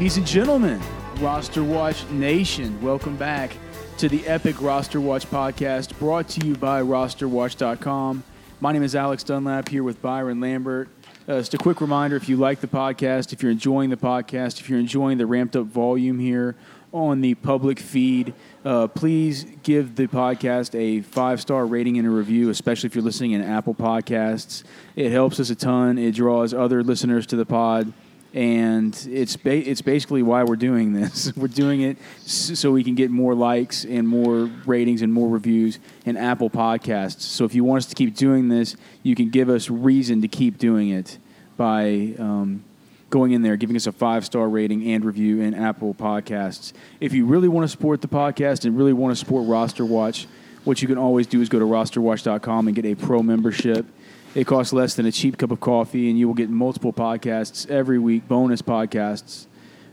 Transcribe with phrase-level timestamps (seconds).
[0.00, 0.80] Ladies and gentlemen,
[1.18, 3.54] Roster Watch Nation, welcome back
[3.98, 8.24] to the epic Roster Watch podcast brought to you by rosterwatch.com.
[8.62, 10.88] My name is Alex Dunlap here with Byron Lambert.
[11.28, 14.58] Uh, just a quick reminder if you like the podcast, if you're enjoying the podcast,
[14.58, 16.56] if you're enjoying the ramped up volume here
[16.94, 18.32] on the public feed,
[18.64, 23.04] uh, please give the podcast a five star rating and a review, especially if you're
[23.04, 24.64] listening in Apple Podcasts.
[24.96, 27.92] It helps us a ton, it draws other listeners to the pod
[28.32, 31.32] and it's ba- it's basically why we're doing this.
[31.36, 35.78] we're doing it so we can get more likes and more ratings and more reviews
[36.04, 37.22] in Apple Podcasts.
[37.22, 40.28] So if you want us to keep doing this, you can give us reason to
[40.28, 41.18] keep doing it
[41.56, 42.64] by um,
[43.10, 46.72] going in there, giving us a five star rating and review in Apple Podcasts.
[47.00, 50.26] If you really want to support the podcast and really want to support Roster Watch,
[50.64, 53.86] what you can always do is go to rosterwatch.com and get a pro membership.
[54.32, 57.68] It costs less than a cheap cup of coffee, and you will get multiple podcasts
[57.68, 59.46] every week, bonus podcasts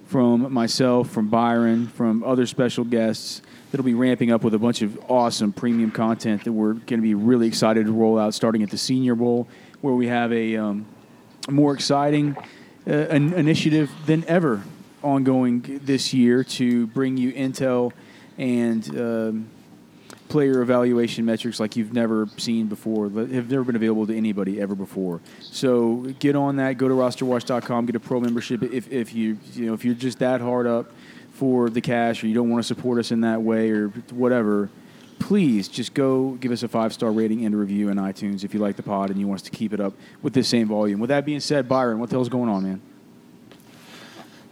[0.05, 4.83] from myself, from Byron, from other special guests that'll be ramping up with a bunch
[4.83, 8.61] of awesome premium content that we're going to be really excited to roll out starting
[8.61, 9.47] at the Senior Bowl,
[9.81, 10.85] where we have a um,
[11.49, 12.37] more exciting
[12.85, 14.61] uh, an initiative than ever
[15.01, 17.91] ongoing this year to bring you intel
[18.37, 18.87] and.
[18.99, 19.49] Um,
[20.29, 24.75] player evaluation metrics like you've never seen before, have never been available to anybody ever
[24.75, 25.21] before.
[25.41, 26.77] So get on that.
[26.77, 27.85] Go to rosterwatch.com.
[27.85, 30.91] Get a pro membership if, if you you know if you're just that hard up
[31.31, 34.69] for the cash or you don't want to support us in that way or whatever.
[35.19, 38.53] Please just go give us a five star rating and a review in iTunes if
[38.53, 40.67] you like the pod and you want us to keep it up with this same
[40.67, 40.99] volume.
[40.99, 42.81] With that being said, Byron, what the hell's going on, man?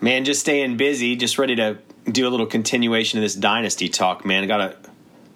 [0.02, 4.26] Man, just staying busy, just ready to do a little continuation of this dynasty talk,
[4.26, 4.44] man.
[4.44, 4.76] I got a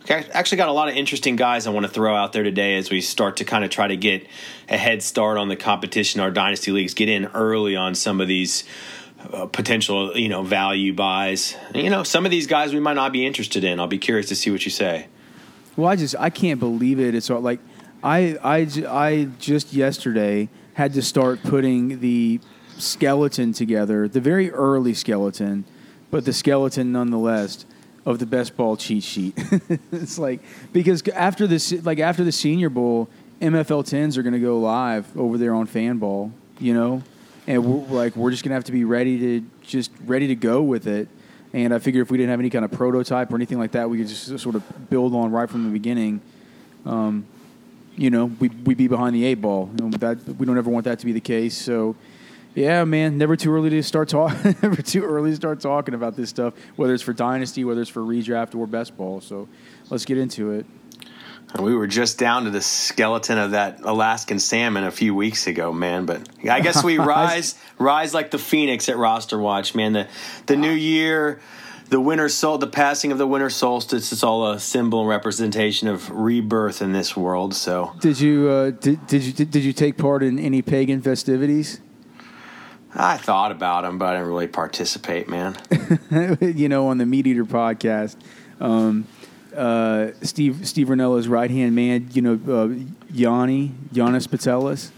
[0.07, 2.89] actually got a lot of interesting guys I want to throw out there today as
[2.89, 4.27] we start to kind of try to get
[4.69, 8.27] a head start on the competition, our dynasty leagues, get in early on some of
[8.27, 8.63] these
[9.33, 11.55] uh, potential, you know, value buys.
[11.75, 13.79] You know, some of these guys we might not be interested in.
[13.79, 15.07] I'll be curious to see what you say.
[15.75, 17.15] Well, I just I can't believe it.
[17.15, 17.59] It's all, like
[18.03, 22.39] I I I just yesterday had to start putting the
[22.77, 25.65] skeleton together, the very early skeleton,
[26.09, 27.65] but the skeleton nonetheless
[28.05, 29.33] of the best ball cheat sheet.
[29.91, 30.41] it's like
[30.73, 33.09] because after this, like after the Senior Bowl,
[33.41, 37.03] MFL tens are going to go live over there on Fanball, you know,
[37.47, 40.35] and we're like we're just going to have to be ready to just ready to
[40.35, 41.07] go with it.
[41.51, 43.89] And I figure if we didn't have any kind of prototype or anything like that,
[43.89, 46.21] we could just sort of build on right from the beginning.
[46.85, 47.25] Um,
[47.95, 49.69] you know, we we'd be behind the eight ball.
[49.77, 51.57] You know, that we don't ever want that to be the case.
[51.57, 51.95] So
[52.59, 54.53] yeah, man, never too early to start talking.
[54.61, 57.89] never too early to start talking about this stuff, whether it's for dynasty, whether it's
[57.89, 59.21] for redraft or best ball.
[59.21, 59.47] So
[59.89, 60.65] let's get into it.
[61.57, 65.71] We were just down to the skeleton of that Alaskan salmon a few weeks ago,
[65.71, 66.05] man.
[66.05, 69.93] But I guess we rise, rise like the phoenix at Roster Watch, man.
[69.93, 70.07] The
[70.45, 71.39] the new year,
[71.87, 75.87] the winter sol, the passing of the winter solstice is all a symbol and representation
[75.87, 77.55] of rebirth in this world.
[77.55, 81.01] So, did you uh, did, did you did, did you take part in any pagan
[81.01, 81.79] festivities?
[82.93, 85.55] I thought about them, but I didn't really participate, man.
[86.41, 88.15] you know, on the Meat Eater podcast,
[88.59, 89.07] um,
[89.55, 92.69] uh, Steve Steve Rinella's right hand man, you know, uh,
[93.11, 94.91] Yanni Janis Putelis.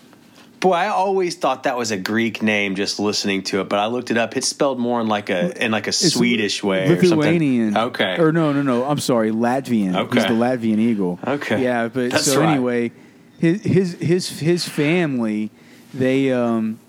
[0.60, 3.88] Boy, I always thought that was a Greek name just listening to it, but I
[3.88, 4.38] looked it up.
[4.38, 7.76] It's spelled more in like a in like a it's Swedish way, Lithuanian.
[7.76, 8.86] Or okay, or no, no, no.
[8.86, 9.96] I'm sorry, Latvian.
[9.96, 11.20] Okay, he's the Latvian eagle.
[11.26, 12.54] Okay, yeah, but That's so right.
[12.54, 12.92] anyway,
[13.40, 15.50] his his his his family,
[15.96, 16.80] they um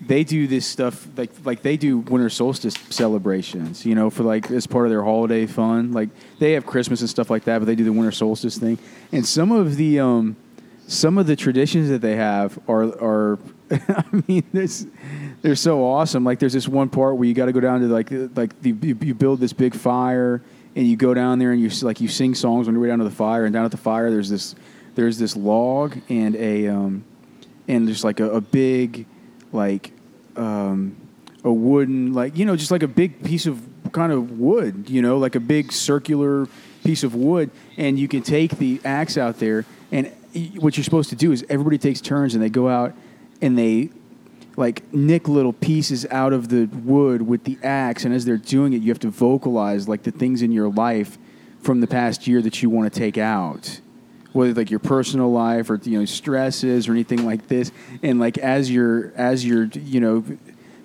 [0.00, 4.50] they do this stuff like like they do winter solstice celebrations, you know, for like
[4.50, 5.92] as part of their holiday fun.
[5.92, 8.78] Like they have Christmas and stuff like that, but they do the winter solstice thing.
[9.12, 10.36] And some of the um,
[10.86, 13.38] some of the traditions that they have are are
[13.70, 14.86] I mean, this
[15.42, 16.24] they're so awesome.
[16.24, 18.70] Like there's this one part where you got to go down to like like the,
[18.70, 20.42] you, you build this big fire
[20.74, 22.98] and you go down there and you like you sing songs on your way down
[22.98, 24.54] to the fire and down at the fire there's this
[24.94, 27.04] there's this log and a um,
[27.66, 29.06] and just like a, a big
[29.52, 29.92] like
[30.36, 30.96] um,
[31.44, 33.62] a wooden like you know just like a big piece of
[33.92, 36.48] kind of wood you know like a big circular
[36.84, 40.12] piece of wood and you can take the axe out there and
[40.58, 42.92] what you're supposed to do is everybody takes turns and they go out
[43.40, 43.88] and they
[44.56, 48.72] like nick little pieces out of the wood with the axe and as they're doing
[48.72, 51.16] it you have to vocalize like the things in your life
[51.60, 53.80] from the past year that you want to take out
[54.36, 57.72] whether like your personal life or you know stresses or anything like this.
[58.02, 60.24] And like as you're as you're you know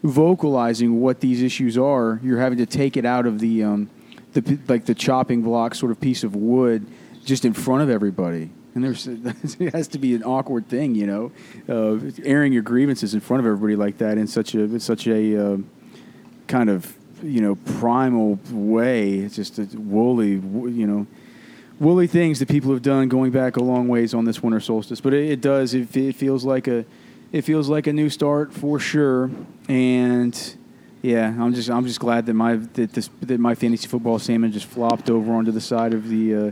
[0.04, 3.88] vocalizing what these issues are you're having to take it out of the um
[4.34, 6.88] the like the chopping block sort of piece of wood
[7.24, 8.50] just in front of everybody.
[8.74, 9.08] And there's
[9.60, 11.32] it has to be an awkward thing you know
[11.70, 15.54] uh, airing your grievances in front of everybody like that in such a such a
[15.54, 15.58] uh,
[16.48, 19.16] kind of you know primal way.
[19.16, 21.08] It's just a woolly, you know,
[21.82, 25.02] woolly things that people have done going back a long ways on this winter solstice.
[25.02, 25.74] But it, it does.
[25.74, 26.86] It, it feels like a
[27.32, 29.32] it feels like a new start for sure.
[29.68, 30.56] And
[31.02, 34.52] yeah, I'm just I'm just glad that my that this that my fantasy football salmon
[34.52, 36.36] just flopped over onto the side of the.
[36.36, 36.52] Uh,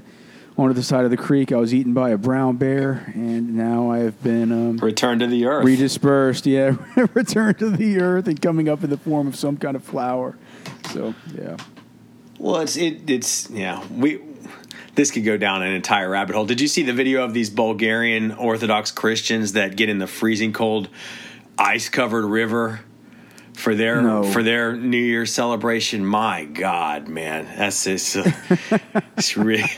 [0.57, 1.53] onto the side of the creek.
[1.53, 5.27] I was eaten by a brown bear, and now I have been um, returned to
[5.27, 5.65] the earth.
[5.65, 6.75] Redispersed, yeah,
[7.13, 10.37] returned to the earth and coming up in the form of some kind of flower.
[10.91, 11.55] So yeah.
[12.37, 14.19] Well, it's it, it's yeah we.
[14.99, 16.45] This could go down an entire rabbit hole.
[16.45, 20.51] Did you see the video of these Bulgarian Orthodox Christians that get in the freezing
[20.51, 20.89] cold,
[21.57, 22.81] ice covered river
[23.59, 24.23] for their no.
[24.23, 26.05] for their New Year celebration.
[26.05, 28.31] My God, man, that's it's, uh,
[29.17, 29.69] it's really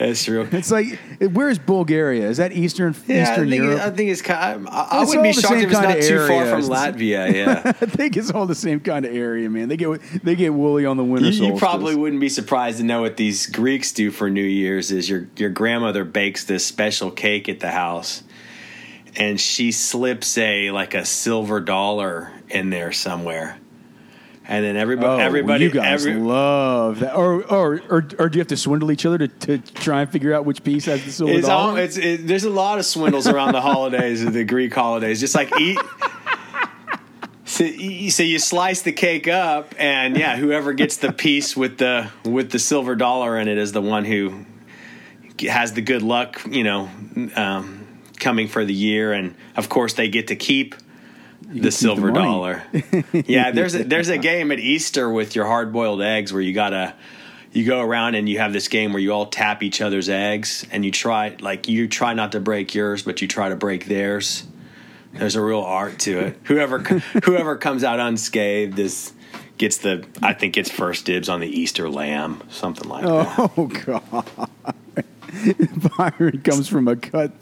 [0.00, 0.52] it's real.
[0.52, 0.98] It's like
[1.32, 2.28] where's Bulgaria?
[2.28, 3.80] Is that Eastern yeah, Eastern I think, Europe?
[3.80, 4.66] I think it's kind.
[4.66, 7.28] Of, I, I wouldn't be shocked if it's not too far from Latvia.
[7.38, 9.68] Yeah, I think it's all the same kind of area, man.
[9.68, 11.28] They get they get woolly on the winter.
[11.28, 14.90] You, you probably wouldn't be surprised to know what these Greeks do for New Year's.
[14.90, 18.22] Is your your grandmother bakes this special cake at the house
[19.16, 23.58] and she slips a like a silver dollar in there somewhere.
[24.50, 28.38] And then everybody, oh, everybody, you guys every, love that, or, or or or do
[28.38, 31.04] you have to swindle each other to, to try and figure out which piece has
[31.04, 31.70] the silver it's dollar?
[31.72, 35.20] All, it's, it, there's a lot of swindles around the holidays, the Greek holidays.
[35.20, 35.78] Just like eat.
[37.44, 42.10] So, so you slice the cake up, and yeah, whoever gets the piece with the
[42.24, 44.46] with the silver dollar in it is the one who
[45.40, 46.88] has the good luck, you know,
[47.36, 47.77] um,
[48.18, 50.74] coming for the year, and of course they get to keep
[51.50, 52.62] you the silver the dollar.
[53.12, 56.52] yeah, there's a, there's a game at Easter with your hard boiled eggs where you
[56.52, 56.94] gotta
[57.52, 60.66] you go around and you have this game where you all tap each other's eggs
[60.70, 63.86] and you try like you try not to break yours, but you try to break
[63.86, 64.46] theirs.
[65.12, 66.38] There's a real art to it.
[66.44, 66.78] Whoever
[67.24, 69.12] whoever comes out unscathed is
[69.56, 73.52] gets the I think gets first dibs on the Easter lamb, something like that.
[73.56, 74.74] Oh god.
[75.98, 77.32] Byron comes from a cut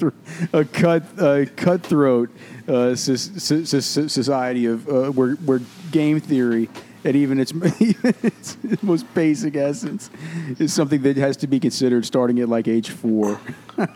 [0.53, 2.31] a cut uh, cutthroat
[2.69, 5.61] uh, society of uh, where where
[5.91, 6.69] game theory
[7.05, 10.11] at even its, even its most basic essence
[10.59, 13.41] is something that has to be considered starting at like age four.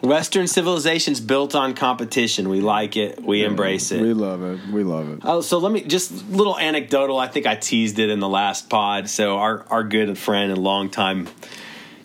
[0.00, 2.48] Western civilization's built on competition.
[2.48, 3.20] We like it.
[3.22, 4.00] We yeah, embrace it.
[4.00, 4.60] We love it.
[4.72, 5.20] We love it.
[5.24, 7.18] Oh, so let me just little anecdotal.
[7.18, 9.10] I think I teased it in the last pod.
[9.10, 11.28] So our our good friend and longtime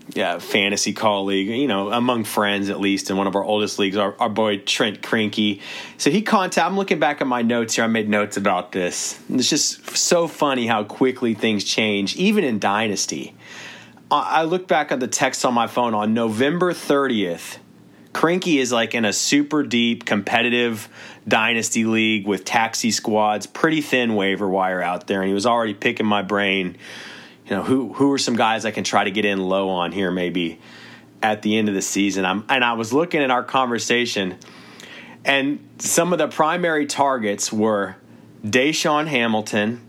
[0.09, 3.95] yeah, fantasy colleague, you know, among friends at least in one of our oldest leagues,
[3.95, 5.61] our, our boy Trent Krinky.
[5.97, 9.19] So he contacted, I'm looking back at my notes here, I made notes about this.
[9.29, 13.33] It's just so funny how quickly things change, even in Dynasty.
[14.11, 17.57] I, I look back at the text on my phone on November 30th.
[18.13, 20.87] Krinky is like in a super deep competitive
[21.27, 25.73] dynasty league with taxi squads, pretty thin waiver wire out there, and he was already
[25.73, 26.77] picking my brain
[27.45, 29.91] you know, who who are some guys I can try to get in low on
[29.91, 30.59] here maybe
[31.21, 32.25] at the end of the season.
[32.25, 34.37] I'm and I was looking at our conversation
[35.25, 37.95] and some of the primary targets were
[38.43, 39.81] DaeSean Hamilton,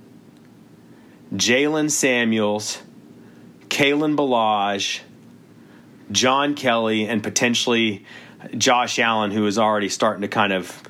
[1.33, 2.81] Jaylen Samuels,
[3.69, 5.01] Kalen Ballage,
[6.13, 8.05] John Kelly, and potentially
[8.57, 10.83] Josh Allen, who is already starting to kind of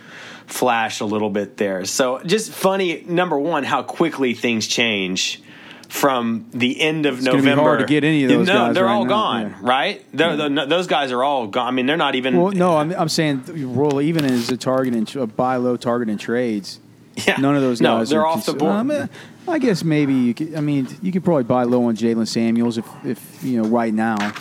[0.47, 1.87] flash a little bit there.
[1.87, 5.43] So just funny, number one, how quickly things change
[5.89, 7.63] from the end of it's November.
[7.63, 8.75] hard to get any of those no, guys.
[8.75, 9.11] they're right all now.
[9.11, 9.57] gone, yeah.
[9.61, 10.07] right?
[10.13, 10.65] Yeah.
[10.67, 11.67] those guys are all gone.
[11.67, 12.41] I mean, they're not even.
[12.41, 16.19] Well, no, I'm, I'm saying, even as a target in a buy low target in
[16.19, 16.81] trades,
[17.17, 17.37] yeah.
[17.37, 18.11] none of those guys.
[18.11, 18.73] No, they're off cons- the board.
[18.73, 19.09] Um,
[19.47, 20.55] I guess maybe you could.
[20.55, 23.93] I mean, you could probably buy low on Jaylen Samuels if, if you know, right
[23.93, 24.33] now,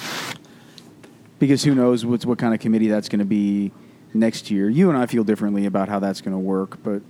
[1.39, 3.71] because who knows what what kind of committee that's going to be
[4.13, 4.69] next year.
[4.69, 7.01] You and I feel differently about how that's going to work, but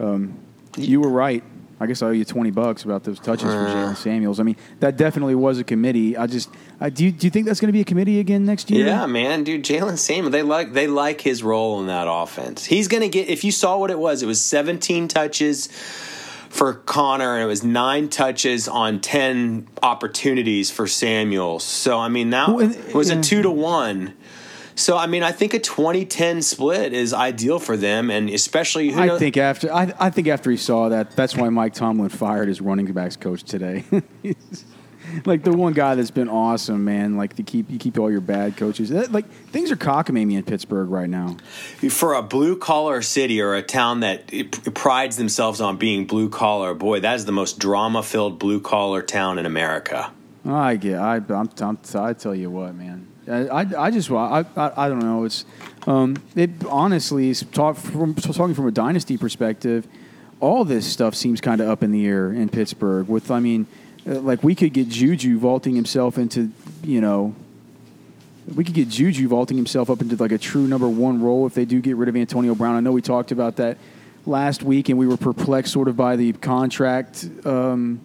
[0.00, 0.38] um,
[0.76, 1.44] you were right.
[1.78, 4.40] I guess I owe you twenty bucks about those touches for Jaylen Samuels.
[4.40, 6.16] I mean, that definitely was a committee.
[6.16, 6.48] I just,
[6.80, 8.86] I, do you, do you think that's going to be a committee again next year?
[8.86, 10.32] Yeah, man, dude, Jaylen Samuels.
[10.32, 12.64] They like they like his role in that offense.
[12.64, 13.28] He's going to get.
[13.28, 15.68] If you saw what it was, it was seventeen touches
[16.48, 21.62] for Connor, and it was nine touches on ten opportunities for Samuels.
[21.62, 24.14] So I mean, that well, was a two to one.
[24.76, 28.92] So I mean, I think a 2010 split is ideal for them, and especially.
[28.92, 29.18] I knows?
[29.18, 32.60] think after I, I, think after he saw that, that's why Mike Tomlin fired his
[32.60, 33.84] running backs coach today.
[35.24, 37.16] like the one guy that's been awesome, man.
[37.16, 38.90] Like to keep you keep all your bad coaches.
[38.90, 41.38] Like things are cockamamie in Pittsburgh right now.
[41.88, 44.30] For a blue collar city or a town that
[44.74, 49.00] prides themselves on being blue collar, boy, that is the most drama filled blue collar
[49.00, 50.12] town in America.
[50.44, 50.98] I get.
[50.98, 53.08] I I'm, I'm, I tell you what, man.
[53.28, 55.24] I, I just I, I, I don't know.
[55.24, 55.44] It's
[55.86, 59.86] um, it honestly talk from talking from a dynasty perspective.
[60.40, 63.08] all this stuff seems kind of up in the air in Pittsburgh.
[63.08, 63.66] With I mean,
[64.08, 66.50] uh, like we could get Juju vaulting himself into
[66.84, 67.34] you know.
[68.54, 71.54] We could get Juju vaulting himself up into like a true number one role if
[71.54, 72.76] they do get rid of Antonio Brown.
[72.76, 73.76] I know we talked about that
[74.24, 78.00] last week, and we were perplexed sort of by the contract, um,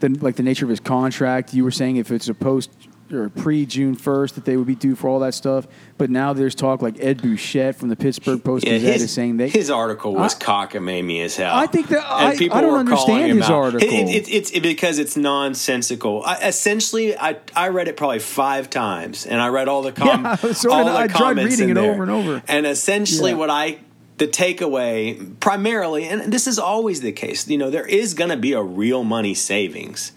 [0.00, 1.54] the, like the nature of his contract.
[1.54, 2.79] You were saying if it's a post
[3.12, 5.66] or pre June first that they would be due for all that stuff.
[5.98, 9.48] But now there's talk like Ed Bouchette from the Pittsburgh Post Gazette is saying they
[9.48, 11.54] his article was I- cockamamie as hell.
[11.54, 13.52] I think that- And I- people I don't understand his out.
[13.52, 13.88] article.
[13.88, 16.22] It- it- it's it, because it's nonsensical.
[16.24, 20.24] I, essentially, I I read it probably five times, and I read all the com-
[20.24, 21.06] Yeah, so all the I.
[21.08, 21.92] Tried reading it there.
[21.92, 22.42] over and over.
[22.48, 23.36] And essentially, Yeah.
[23.36, 23.78] what I
[24.18, 27.48] the takeaway primarily, and this is always the case.
[27.48, 30.12] You know, there is going to be a real money savings.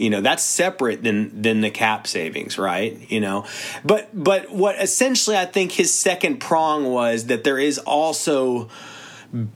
[0.00, 2.98] You know, that's separate than than the cap savings, right?
[3.10, 3.44] You know,
[3.84, 8.70] but but what essentially I think his second prong was that there is also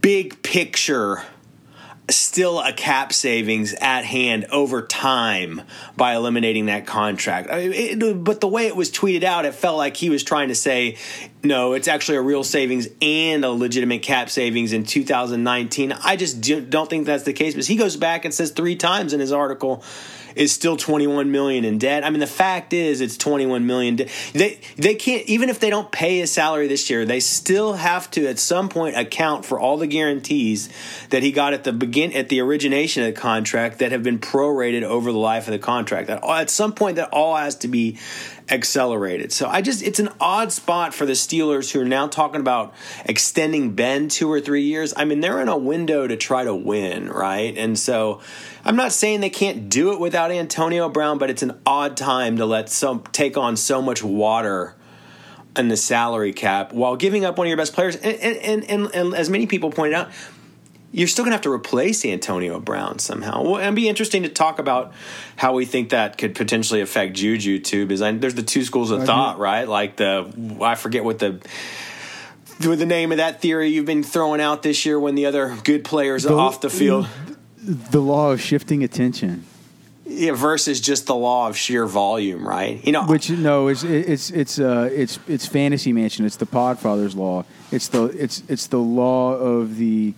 [0.00, 1.22] big picture
[2.10, 5.62] still a cap savings at hand over time
[5.96, 7.50] by eliminating that contract.
[7.50, 10.22] I mean, it, but the way it was tweeted out, it felt like he was
[10.22, 10.98] trying to say,
[11.42, 15.92] no, it's actually a real savings and a legitimate cap savings in 2019.
[15.92, 18.76] I just do- don't think that's the case because he goes back and says three
[18.76, 19.82] times in his article
[20.36, 22.04] is still 21 million in debt.
[22.04, 23.96] I mean, the fact is, it's 21 million.
[23.96, 27.74] de- They they can't even if they don't pay his salary this year, they still
[27.74, 30.68] have to at some point account for all the guarantees
[31.10, 34.18] that he got at the begin at the origination of the contract that have been
[34.18, 36.08] prorated over the life of the contract.
[36.08, 37.98] That at some point, that all has to be
[38.48, 39.32] accelerated.
[39.32, 42.74] So I just it's an odd spot for the Steelers who are now talking about
[43.04, 44.92] extending Ben two or three years.
[44.96, 47.56] I mean, they're in a window to try to win, right?
[47.56, 48.20] And so
[48.64, 52.36] I'm not saying they can't do it without Antonio Brown, but it's an odd time
[52.36, 54.74] to let some take on so much water
[55.56, 57.96] in the salary cap while giving up one of your best players.
[57.96, 60.10] And and, and, and, and as many people pointed out,
[60.94, 63.42] you're still going to have to replace Antonio Brown somehow.
[63.42, 64.92] Well, it'd be interesting to talk about
[65.34, 68.92] how we think that could potentially affect Juju too, because I, there's the two schools
[68.92, 69.66] of thought, right?
[69.66, 71.40] Like the I forget what the
[72.64, 75.56] with the name of that theory you've been throwing out this year when the other
[75.64, 77.08] good players are off the field.
[77.58, 79.44] the law of shifting attention.
[80.06, 82.84] Yeah, versus just the law of sheer volume, right?
[82.86, 86.24] You know, Which no, it's it's it's uh it's it's fantasy mansion.
[86.24, 87.44] It's the Podfather's law.
[87.72, 90.14] It's the it's it's the law of the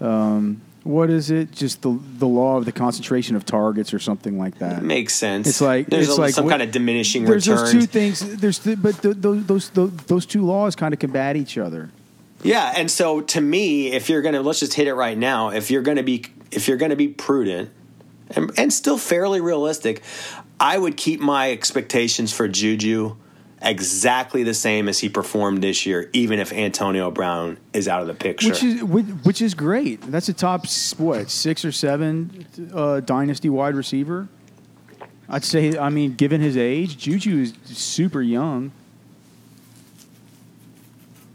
[0.00, 1.50] um what is it?
[1.50, 4.82] Just the the law of the concentration of targets or something like that.
[4.84, 5.48] makes sense.
[5.48, 7.72] It's like there's it's a, like some what- kind of diminishing There's returns.
[7.72, 8.36] those two things.
[8.36, 11.90] There's the, but the, those, those those those two laws kind of combat each other.
[12.42, 15.48] Yeah, and so to me, if you're gonna let's just hit it right now.
[15.50, 17.70] If you're gonna be if you're gonna be prudent
[18.30, 20.02] and, and still fairly realistic,
[20.60, 23.16] I would keep my expectations for Juju
[23.62, 28.06] exactly the same as he performed this year, even if Antonio Brown is out of
[28.06, 28.48] the picture.
[28.48, 30.00] Which is which, is great.
[30.02, 30.66] That's a top
[30.98, 34.28] what six or seven uh, dynasty wide receiver.
[35.28, 35.76] I'd say.
[35.76, 38.72] I mean, given his age, Juju is super young.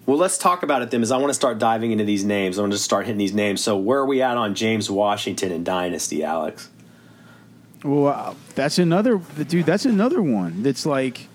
[0.05, 2.57] well, let's talk about it then, as I want to start diving into these names.
[2.57, 3.61] I want to start hitting these names.
[3.61, 6.69] So, where are we at on James Washington and Dynasty, Alex?
[7.83, 9.65] Well, uh, that's another dude.
[9.65, 10.63] That's another one.
[10.63, 11.27] That's like,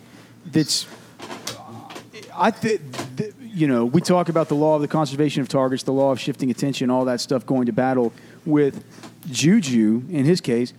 [0.52, 0.86] that's.
[2.38, 2.82] I think
[3.40, 6.20] you know we talk about the law of the conservation of targets, the law of
[6.20, 8.12] shifting attention, all that stuff going to battle
[8.44, 8.84] with
[9.30, 10.72] Juju in his case.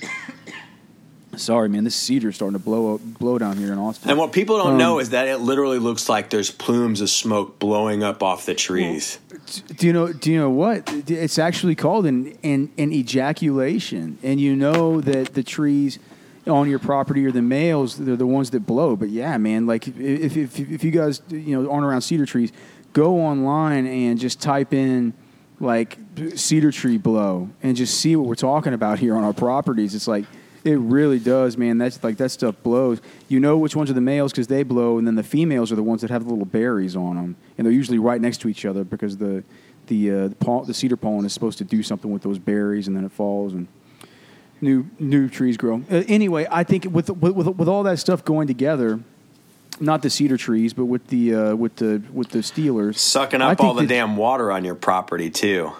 [1.36, 1.84] Sorry, man.
[1.84, 4.08] This cedar's starting to blow up, blow down here in Austin.
[4.08, 7.10] And what people don't Um, know is that it literally looks like there's plumes of
[7.10, 9.18] smoke blowing up off the trees.
[9.76, 10.14] Do you know?
[10.14, 10.90] Do you know what?
[11.10, 15.98] It's actually called an, an an ejaculation, and you know that the trees
[16.48, 17.96] on your property or the males.
[17.96, 18.96] They're the ones that blow.
[18.96, 22.52] But yeah, man, like if if if you guys you know aren't around cedar trees,
[22.92, 25.14] go online and just type in
[25.58, 25.98] like
[26.34, 29.94] cedar tree blow and just see what we're talking about here on our properties.
[29.94, 30.24] It's like.
[30.64, 31.78] It really does, man.
[31.78, 33.00] That's like that stuff blows.
[33.28, 35.76] You know which ones are the males because they blow, and then the females are
[35.76, 38.48] the ones that have the little berries on them, and they're usually right next to
[38.48, 39.44] each other because the
[39.86, 42.96] the uh, the, the cedar pollen is supposed to do something with those berries, and
[42.96, 43.68] then it falls and
[44.60, 45.82] new new trees grow.
[45.90, 49.00] Uh, anyway, I think with, with with with all that stuff going together,
[49.80, 53.60] not the cedar trees, but with the uh, with the with the Steelers Sucking up
[53.60, 55.72] all the that- damn water on your property, too.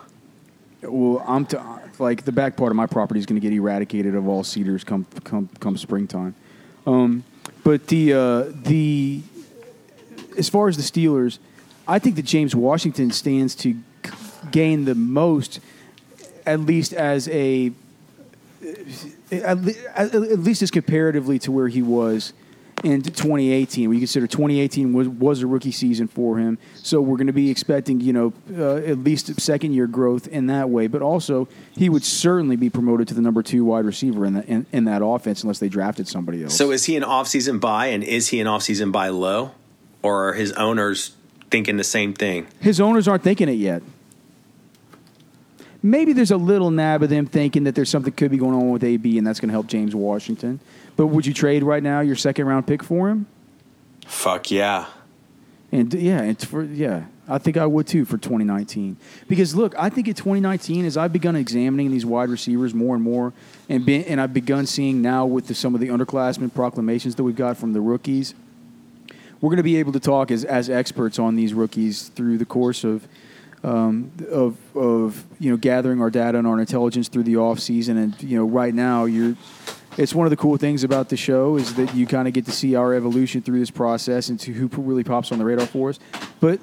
[0.82, 1.56] Well, I'm t-
[1.98, 4.84] like the back part of my property is going to get eradicated of all cedars
[4.84, 6.34] come come come springtime.
[6.86, 7.24] Um,
[7.64, 9.22] but the uh, the
[10.38, 11.38] as far as the Steelers,
[11.88, 13.74] I think that James Washington stands to
[14.52, 15.58] gain the most,
[16.44, 17.72] at least as a
[19.32, 22.32] at, le- at at least as comparatively to where he was
[22.84, 23.88] in 2018.
[23.88, 27.50] We consider 2018 was, was a rookie season for him, so we're going to be
[27.50, 30.86] expecting you know uh, at least second year growth in that way.
[30.86, 34.44] But also, he would certainly be promoted to the number two wide receiver in, the,
[34.46, 36.56] in, in that offense unless they drafted somebody else.
[36.56, 39.52] So is he an offseason buy, and is he an offseason buy low,
[40.02, 41.16] or are his owners
[41.50, 42.46] thinking the same thing?
[42.60, 43.82] His owners aren't thinking it yet.
[45.86, 48.70] Maybe there's a little nab of them thinking that there's something could be going on
[48.70, 50.58] with AB, and that's going to help James Washington.
[50.96, 53.26] But would you trade right now your second round pick for him?
[54.04, 54.86] Fuck yeah.
[55.70, 58.96] And yeah, and for yeah, I think I would too for 2019.
[59.28, 63.04] Because look, I think in 2019, as I've begun examining these wide receivers more and
[63.04, 63.32] more,
[63.68, 67.22] and been, and I've begun seeing now with the, some of the underclassmen proclamations that
[67.22, 68.34] we've got from the rookies,
[69.40, 72.46] we're going to be able to talk as as experts on these rookies through the
[72.46, 73.06] course of.
[73.66, 77.96] Um, of of you know gathering our data and our intelligence through the off season
[77.96, 79.34] and you know right now you're
[79.96, 82.44] it's one of the cool things about the show is that you kind of get
[82.46, 85.66] to see our evolution through this process and to who really pops on the radar
[85.66, 85.98] for us.
[86.40, 86.60] But,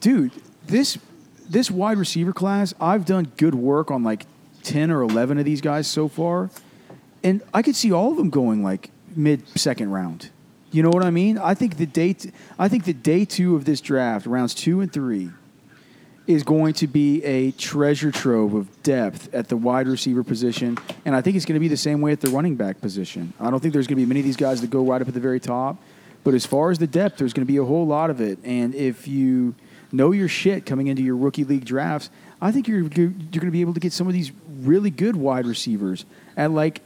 [0.00, 0.32] dude,
[0.66, 0.98] this
[1.48, 4.26] this wide receiver class, I've done good work on like
[4.62, 6.50] ten or eleven of these guys so far,
[7.24, 10.30] and I could see all of them going like mid second round.
[10.70, 11.36] You know what I mean?
[11.38, 14.80] I think the day t- I think the day two of this draft, rounds two
[14.80, 15.30] and three,
[16.26, 21.16] is going to be a treasure trove of depth at the wide receiver position, and
[21.16, 23.32] I think it's going to be the same way at the running back position.
[23.40, 25.08] I don't think there's going to be many of these guys that go right up
[25.08, 25.76] at the very top,
[26.24, 28.38] but as far as the depth, there's going to be a whole lot of it.
[28.44, 29.54] And if you
[29.90, 32.08] know your shit coming into your rookie league drafts,
[32.40, 35.16] I think you're you're going to be able to get some of these really good
[35.16, 36.04] wide receivers
[36.36, 36.82] at like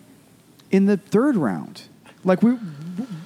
[0.70, 1.82] in the third round.
[2.24, 2.58] Like we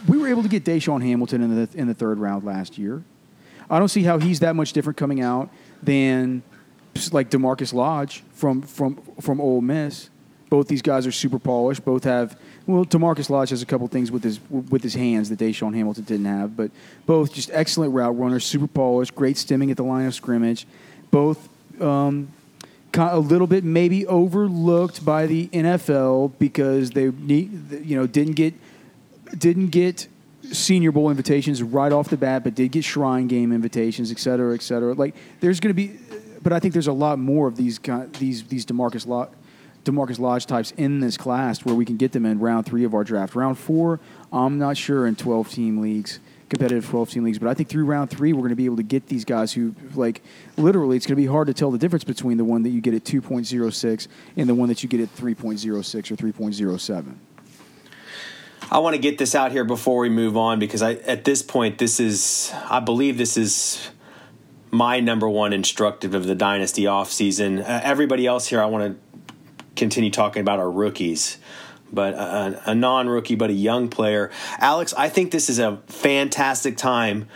[0.09, 3.03] we were able to get DaeSean Hamilton in the in the third round last year.
[3.71, 5.49] I don't see how he's that much different coming out
[5.83, 6.43] than
[7.13, 10.11] like DaMarkus Lodge from from from Ole Miss.
[10.49, 11.85] Both these guys are super polished.
[11.85, 15.39] Both have well, DaMarkus Lodge has a couple things with his with his hands that
[15.39, 16.71] DaeSean Hamilton didn't have, but
[17.07, 20.67] both just excellent route runners, super polished, great stemming at the line of scrimmage.
[21.11, 21.49] Both
[21.81, 22.29] um,
[22.95, 28.55] a little bit maybe overlooked by the NFL because they need, you know didn't get
[29.37, 30.09] didn't get
[30.53, 34.55] Senior Bowl invitations right off the bat, but did get Shrine Game invitations, et cetera,
[34.55, 34.95] et cetera.
[34.95, 35.99] Like there's going to be,
[36.43, 37.79] but I think there's a lot more of these
[38.19, 39.31] these these DaMarkus Lodge,
[39.85, 42.95] DaMarkus Lodge types in this class where we can get them in round three of
[42.95, 43.35] our draft.
[43.35, 44.01] Round four,
[44.33, 47.85] I'm not sure in 12 team leagues, competitive 12 team leagues, but I think through
[47.85, 50.23] round three we're going to be able to get these guys who like
[50.57, 52.81] literally it's going to be hard to tell the difference between the one that you
[52.81, 57.15] get at 2.06 and the one that you get at 3.06 or 3.07.
[58.73, 61.43] I want to get this out here before we move on because I at this
[61.43, 63.91] point this is I believe this is
[64.71, 67.61] my number one instructive of the dynasty offseason.
[67.61, 69.35] Uh, everybody else here I want to
[69.75, 71.39] continue talking about our rookies.
[71.93, 74.31] But a, a non rookie, but a young player.
[74.59, 77.27] Alex, I think this is a fantastic time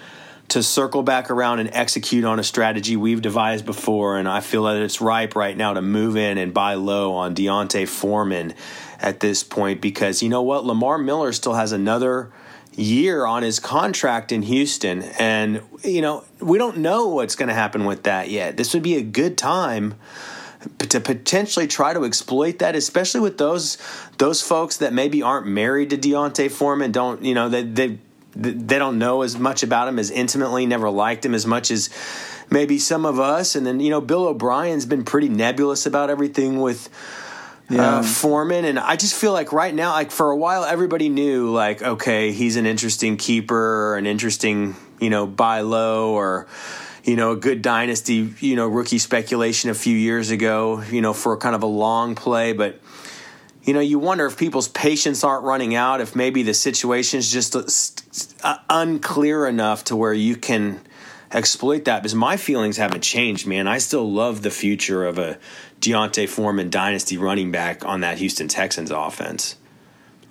[0.48, 4.16] to circle back around and execute on a strategy we've devised before.
[4.18, 7.34] And I feel that it's ripe right now to move in and buy low on
[7.34, 8.54] D'Onta Foreman
[9.04, 10.64] at this point because you know what?
[10.64, 12.32] Lamar Miller still has another
[12.74, 15.02] year on his contract in Houston.
[15.02, 18.56] And, you know, we don't know what's going to happen with that yet.
[18.56, 19.94] This would be a good time
[20.78, 23.76] to potentially try to exploit that, especially with those
[24.16, 27.98] those folks that maybe aren't married to D'Onta Foreman, don't you know they they
[28.34, 31.90] they don't know as much about him as intimately, never liked him as much as
[32.48, 33.54] maybe some of us.
[33.54, 36.88] And then you know Bill O'Brien's been pretty nebulous about everything with
[37.70, 37.98] yeah.
[37.98, 41.50] uh, Foreman, and I just feel like right now, like for a while, everybody knew
[41.50, 46.46] like, okay, he's an interesting keeper, an interesting, you know, buy low, or
[47.04, 51.12] you know, a good dynasty, you know, rookie speculation a few years ago, you know,
[51.12, 52.80] for kind of a long play, but.
[53.66, 57.32] You know, you wonder if people's patience aren't running out, if maybe the situation is
[57.32, 57.56] just
[58.44, 60.82] uh, unclear enough to where you can
[61.32, 62.02] exploit that.
[62.02, 63.66] Because my feelings haven't changed, man.
[63.66, 65.38] I still love the future of a
[65.84, 69.56] D'Onta Foreman dynasty running back on that Houston Texans offense.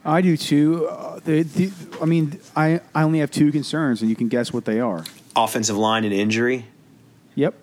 [0.06, 0.88] I do too.
[0.88, 4.52] Uh, the, the, I mean, I, I only have two concerns, and you can guess
[4.52, 6.66] what they are offensive line and injury.
[7.36, 7.56] Yep.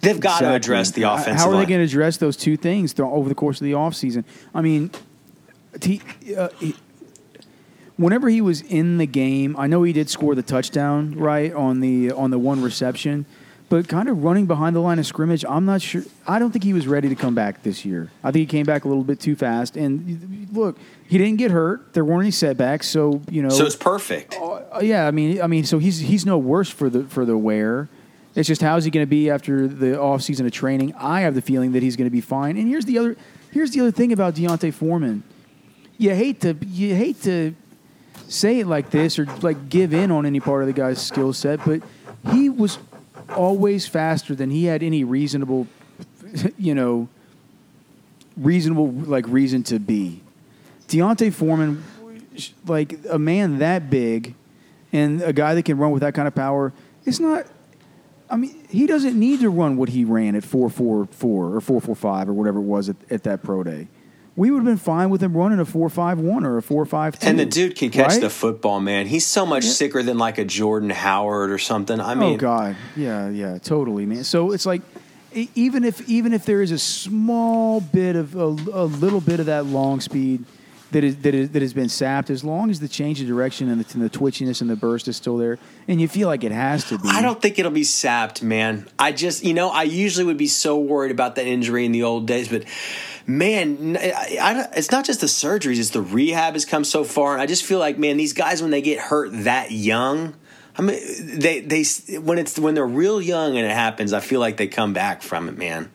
[0.00, 0.48] They've got exactly.
[0.48, 1.64] to address the offensive How are line.
[1.64, 4.24] they going to address those two things over the course of the offseason?
[4.54, 4.90] I mean,
[5.80, 6.02] t-
[6.36, 6.50] uh,
[7.96, 11.80] whenever he was in the game, I know he did score the touchdown right on
[11.80, 13.26] the on the one reception,
[13.68, 16.02] but kind of running behind the line of scrimmage, I'm not sure.
[16.26, 18.10] I don't think he was ready to come back this year.
[18.24, 19.76] I think he came back a little bit too fast.
[19.76, 21.92] And look, he didn't get hurt.
[21.92, 23.50] There weren't any setbacks, so you know.
[23.50, 24.36] So it's perfect.
[24.40, 27.36] Uh, yeah, I mean, I mean, so he's he's no worse for the for the
[27.36, 27.88] wear.
[28.34, 30.94] It's just how is he going to be after the off season of training?
[30.94, 32.56] I have the feeling that he's going to be fine.
[32.56, 33.16] And here's the other
[33.52, 35.24] here's the other thing about D'Onta Foreman.
[35.98, 37.54] You hate to you hate to
[38.28, 41.32] say it like this or like give in on any part of the guy's skill
[41.32, 41.82] set, but
[42.30, 42.78] he was
[43.30, 45.66] always faster than he had any reasonable,
[46.58, 47.08] you know,
[48.36, 50.22] reasonable like reason to be.
[50.88, 51.84] D'Onta Foreman,
[52.66, 54.34] like a man that big,
[54.92, 56.72] and a guy that can run with that kind of power,
[57.04, 57.46] it's not.
[58.30, 61.60] I mean, he doesn't need to run what he ran at four four four or
[61.60, 63.88] four four five or whatever it was at, at that pro day.
[64.38, 66.86] We would have been fine with him running a four five one or a four
[66.86, 67.26] five two.
[67.26, 68.20] And the dude can catch right?
[68.20, 69.06] the football, man.
[69.08, 69.72] He's so much Yeah.
[69.72, 72.00] sicker than like a Jordan Howard or something.
[72.00, 74.22] I mean, oh God, yeah, yeah, totally, man.
[74.22, 74.82] So it's like,
[75.56, 79.46] even if even if there is a small bit of a, a little bit of
[79.46, 80.44] that long speed
[80.92, 83.68] that is that is that has been sapped, as long as the change of direction
[83.68, 86.44] and the, and the twitchiness and the burst is still there, and you feel like
[86.44, 87.08] it has to be.
[87.08, 88.88] I don't think it'll be sapped, man.
[89.00, 92.04] I just, you know, I usually would be so worried about that injury in the
[92.04, 92.64] old days, but
[93.28, 97.34] man, I, I, it's not just the surgeries; it's the rehab has come so far,
[97.34, 100.34] and I just feel like, man, these guys when they get hurt that young.
[100.76, 101.84] I mean, they they
[102.18, 105.22] when it's when they're real young and it happens, I feel like they come back
[105.22, 105.90] from it, man.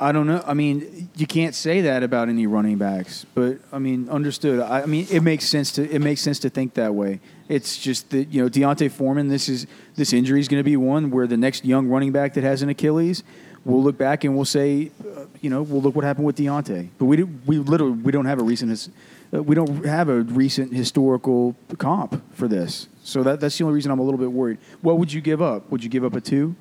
[0.00, 0.42] I don't know.
[0.46, 4.60] I mean, you can't say that about any running backs, but I mean, understood.
[4.60, 7.20] I, I mean, it makes sense to it makes sense to think that way.
[7.48, 9.28] It's just that you know D'Onta Foreman.
[9.28, 9.66] This is
[9.96, 12.62] this injury is going to be one where the next young running back that has
[12.62, 13.24] an Achilles,
[13.68, 16.88] we'll look back and we'll say, uh, you know, we'll look what happened with D'Onta.
[16.98, 18.88] But we do, we literally we don't have a recent his,
[19.32, 22.88] uh, we don't have a recent historical comp for this.
[23.04, 24.58] So that that's the only reason I'm a little bit worried.
[24.80, 25.70] What would you give up?
[25.70, 26.56] Would you give up a two?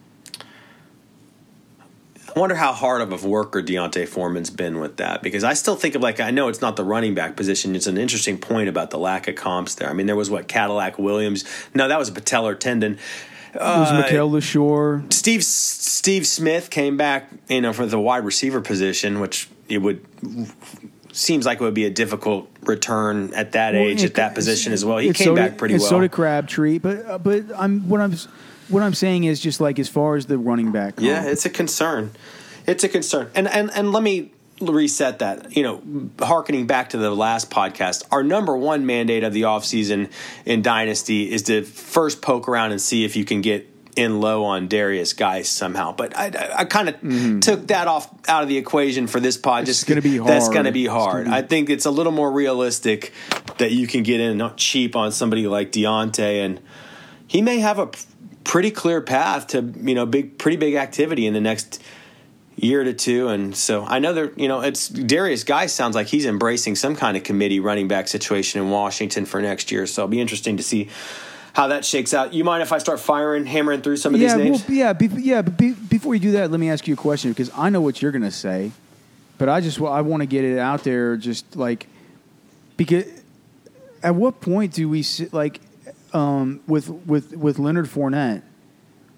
[2.35, 5.75] I wonder how hard of a worker D'Onta Foreman's been with that because I still
[5.75, 7.75] think of like I know it's not the running back position.
[7.75, 9.89] It's an interesting point about the lack of comps there.
[9.89, 11.45] I mean, there was what Cadillac Williams.
[11.73, 12.99] No, that was a patellar tendon.
[13.59, 15.11] Was Uh, Mikel Leshoure.
[15.13, 20.05] Steve Steve Smith came back, you know, for the wide receiver position, which it would
[21.11, 24.35] seems like it would be a difficult return at that Well, age it- at that
[24.35, 24.97] position as well.
[24.99, 25.83] He came so back did- pretty well.
[25.89, 28.13] So did Crabtree, but uh, but I'm what I'm
[28.69, 30.95] what I'm saying is just like as far as the running back.
[30.99, 32.11] Yeah, comp, it's a concern.
[32.67, 33.29] It's a concern.
[33.33, 35.55] And and and let me reset that.
[35.55, 40.11] You know, harkening back to the last podcast, our number one mandate of the offseason
[40.45, 44.45] in Dynasty is to first poke around and see if you can get in low
[44.45, 45.91] on Derrius Guice somehow.
[45.91, 49.37] But I, I, I kind of took that off out of the equation for this
[49.37, 49.63] pod.
[49.63, 49.69] Mm-hmm.
[49.69, 51.25] It's Just gonna be That's going to be hard.
[51.25, 53.11] be- I think it's a little more realistic
[53.57, 56.61] that you can get in not cheap on somebody like D'Onta and
[57.25, 57.89] he may have a
[58.43, 61.81] pretty clear path to you know big pretty big activity in the next
[62.57, 66.07] year to two and so i know there you know it's Derrius Guice sounds like
[66.07, 70.01] he's embracing some kind of committee running back situation in washington for next year so
[70.01, 70.89] it'll be interesting to see
[71.53, 74.35] how that shakes out you mind if i start firing hammering through some of yeah,
[74.35, 75.41] these names well, yeah, be, yeah.
[75.43, 77.81] But be, before you do that, let me ask you a question because I know
[77.81, 78.71] what you're going to say,
[79.37, 81.87] but I just I want to get it out there, just like
[82.75, 83.05] because
[84.03, 85.59] at what point do we sit like
[86.13, 88.43] um, with with with Leonard Fournette?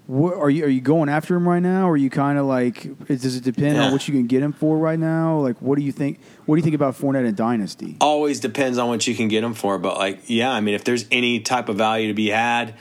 [0.10, 1.86] What, are you are you going after him right now?
[1.88, 3.86] Or are you kind of like it- does it depend Yeah.
[3.86, 5.38] on what you can get him for right now?
[5.40, 6.20] Like what do you think?
[6.48, 7.96] What do you think about Fournette and Dynasty?
[8.02, 10.84] always depends on what you can get him for but like yeah i mean if
[10.84, 12.74] there's any type of value to be had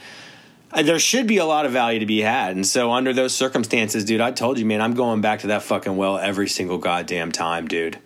[0.71, 2.55] there should be a lot of value to be had.
[2.55, 5.63] And so under those circumstances dude i told you man i'm going back to that
[5.63, 7.99] fucking well every single goddamn time dude.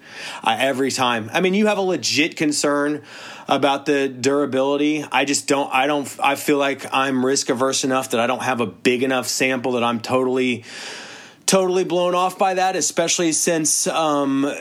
[0.44, 1.30] I, every time.
[1.34, 3.04] I mean you have a legit concern
[3.48, 5.06] about the durability.
[5.12, 8.44] I just don't i don't i feel like i'm risk averse enough that i don't
[8.44, 10.64] have a big enough sample that i'm totally
[11.54, 14.52] totally blown off by that, especially since um,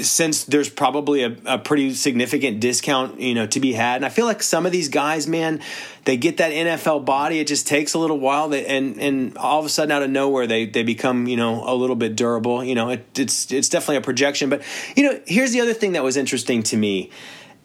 [0.00, 3.96] since there's probably a, a pretty significant discount you know to be had.
[3.96, 5.60] And I feel like some of these guys, man,
[6.06, 7.38] they get that NFL body.
[7.38, 10.08] It just takes a little while, they, and and all of a sudden out of
[10.08, 12.64] nowhere they they become you know a little bit durable.
[12.64, 14.48] You know, it, it's it's definitely a projection.
[14.48, 14.62] But
[14.96, 17.10] you know, here's the other thing that was interesting to me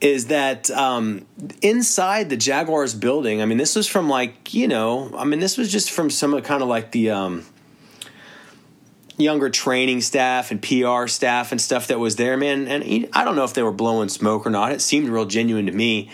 [0.01, 1.25] is that um,
[1.61, 5.57] inside the Jaguars building, I mean, this was from like, you know, I mean, this
[5.57, 7.45] was just from some kind of like the um,
[9.17, 12.67] younger training staff and PR staff and stuff that was there, man.
[12.67, 14.71] And I don't know if they were blowing smoke or not.
[14.71, 16.09] It seemed real genuine to me.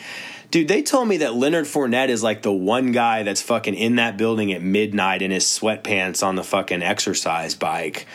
[0.52, 3.98] Dude, they told me that Leonard Fournette is like the one guy that's fucking in
[3.98, 8.08] that building at midnight in his sweatpants on the fucking exercise bike.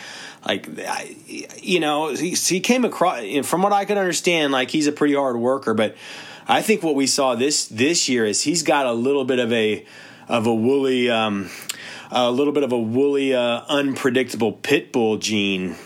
[0.45, 1.17] Like, I,
[1.63, 5.15] you know, he, he came across, from what I could understand, like he's a pretty
[5.15, 5.75] hard worker.
[5.75, 5.97] But
[6.49, 9.53] I think what we saw this this year is he's got a little bit of
[9.53, 9.87] a
[10.29, 11.51] of a woolly, um,
[12.15, 15.77] a little bit of a woolly, uh, unpredictable pit bull gene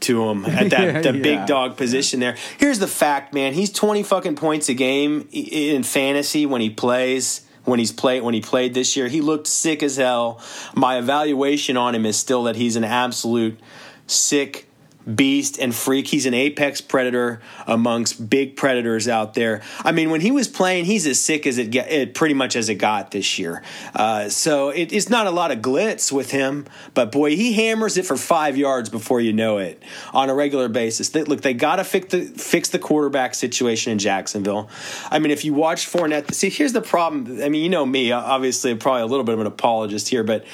[0.00, 1.22] to him at that the yeah.
[1.22, 2.36] big dog position there.
[2.58, 3.54] Here's the fact, man.
[3.54, 7.46] He's 20 fucking points a game in fantasy when he plays.
[7.64, 10.40] When he's played when he played this year, he looked sick as hell.
[10.74, 13.60] My evaluation on him is still that he's an absolute
[14.08, 14.66] sick
[15.12, 16.08] beast and freak.
[16.08, 19.62] He's an apex predator amongst big predators out there.
[19.84, 22.56] I mean, when he was playing, he's as sick as it get, it pretty much
[22.56, 23.62] as it got this year.
[23.94, 27.96] Uh, so it, it's not a lot of glitz with him, but boy, he hammers
[27.96, 31.08] it for five yards before you know it on a regular basis.
[31.10, 34.70] They, look, they got to fix the fix the quarterback situation in Jacksonville.
[35.10, 37.42] I mean, if you watch Fournette, see, here's the problem.
[37.42, 40.24] I mean, you know me, obviously, I'm probably a little bit of an apologist here,
[40.24, 40.44] but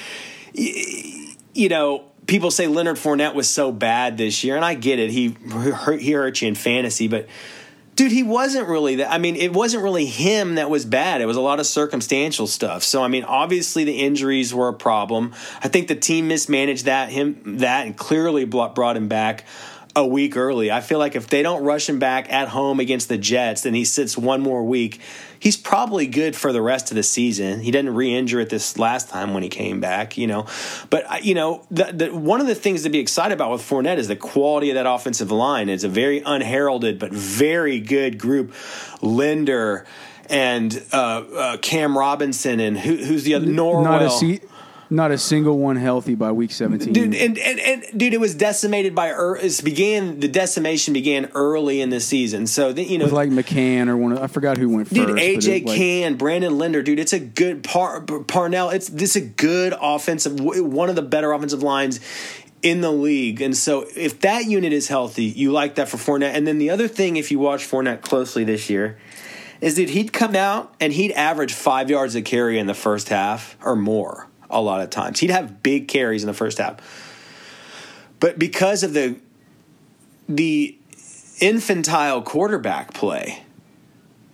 [0.53, 5.09] you know people say Leonard Fournette was so bad this year, and I get it.
[5.09, 7.27] He hurt, he hurt you in fantasy, but
[7.95, 9.11] dude, he wasn't really that.
[9.11, 11.21] I mean, it wasn't really him that was bad.
[11.21, 12.83] It was a lot of circumstantial stuff.
[12.83, 15.33] So, I mean, obviously the injuries were a problem.
[15.61, 19.45] I think the team mismanaged that him that and clearly brought him back
[19.99, 20.71] a week early.
[20.71, 23.73] I feel like if they don't rush him back at home against the Jets, then
[23.73, 24.99] he sits one more week
[25.39, 27.61] he's probably good for the rest of the season.
[27.61, 30.45] He didn't re-injure it this last time when he came back, you know.
[30.89, 33.97] But you know, the, the, one of the things to be excited about with Fournette
[33.97, 35.69] is the quality of that offensive line.
[35.69, 38.53] It's a very unheralded but very good group.
[39.01, 39.85] Linder
[40.29, 43.83] and uh, uh, Cam Robinson and who, who's the other Norwell.
[43.83, 44.41] Not a.
[44.91, 46.91] Not a single one healthy by week 17.
[46.91, 51.79] Dude, and, and, and dude, it was decimated by it began the decimation began early
[51.79, 52.47] in the season.
[52.47, 55.23] So the, you know, like McCann or one, of, I forgot who went dude, first.
[55.23, 58.71] AJ like, Cann, Brandon Linder, dude, it's a good par, Parnell.
[58.71, 61.99] It's this a good offensive, one of the better offensive lines
[62.63, 63.41] in the league.
[63.41, 66.33] And so if that unit is healthy, you like that for Fournette.
[66.33, 68.97] And then the other thing, if you watch Fournette closely this year,
[69.61, 73.09] is that he'd come out and he'd average five yards a carry in the first
[73.09, 75.19] half or more a lot of times.
[75.19, 76.77] He'd have big carries in the first half.
[78.19, 79.17] But because of the
[80.27, 80.77] the
[81.39, 83.43] infantile quarterback play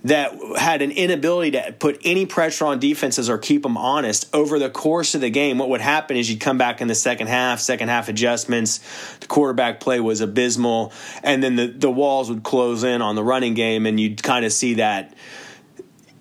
[0.04, 4.60] that had an inability to put any pressure on defenses or keep them honest over
[4.60, 7.25] the course of the game, what would happen is you'd come back in the second
[7.25, 8.82] half, second half adjustments,
[9.19, 13.23] the quarterback play was abysmal, and then the, the walls would close in on the
[13.23, 15.12] running game, and you'd kind of see that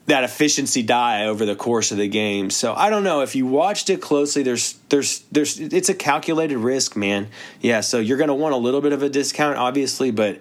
[0.07, 2.51] that efficiency die over the course of the game.
[2.51, 4.43] So I don't know if you watched it closely.
[4.43, 7.29] There's there's there's it's a calculated risk, man.
[7.61, 10.41] Yeah, so you're going to want a little bit of a discount, obviously, but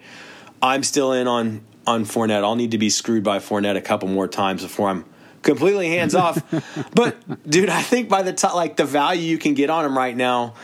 [0.62, 2.44] I'm still in on on Fournette.
[2.44, 5.06] I'll need to be screwed by Fournette a couple more times before I'm
[5.44, 6.42] completely hands off.
[6.96, 9.98] but dude, I think by the time like the value you can get on him
[9.98, 10.56] right now,